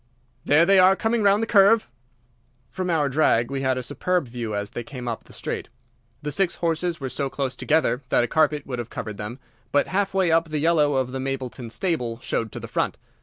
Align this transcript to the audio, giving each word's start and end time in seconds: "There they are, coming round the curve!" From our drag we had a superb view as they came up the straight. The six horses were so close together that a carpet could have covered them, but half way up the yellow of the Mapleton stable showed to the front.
"There 0.45 0.65
they 0.65 0.79
are, 0.79 0.95
coming 0.95 1.21
round 1.21 1.43
the 1.43 1.45
curve!" 1.45 1.87
From 2.71 2.89
our 2.89 3.07
drag 3.07 3.51
we 3.51 3.61
had 3.61 3.77
a 3.77 3.83
superb 3.83 4.27
view 4.27 4.55
as 4.55 4.71
they 4.71 4.83
came 4.83 5.07
up 5.07 5.25
the 5.25 5.31
straight. 5.31 5.69
The 6.23 6.31
six 6.31 6.55
horses 6.55 6.99
were 6.99 7.07
so 7.07 7.29
close 7.29 7.55
together 7.55 8.01
that 8.09 8.23
a 8.23 8.27
carpet 8.27 8.63
could 8.67 8.79
have 8.79 8.89
covered 8.89 9.17
them, 9.17 9.37
but 9.71 9.89
half 9.89 10.15
way 10.15 10.31
up 10.31 10.49
the 10.49 10.57
yellow 10.57 10.95
of 10.95 11.11
the 11.11 11.19
Mapleton 11.19 11.69
stable 11.69 12.19
showed 12.19 12.51
to 12.51 12.59
the 12.59 12.67
front. 12.67 12.97